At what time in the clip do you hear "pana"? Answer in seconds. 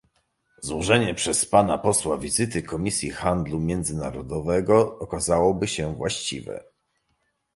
1.45-1.77